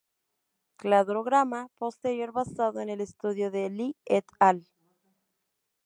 Cladograma 0.77 1.67
posterior 1.77 2.31
basado 2.31 2.79
en 2.79 2.89
el 2.89 3.01
estudio 3.01 3.51
de 3.51 3.69
Li 3.69 3.95
"et 4.05 4.25
al. 4.39 4.65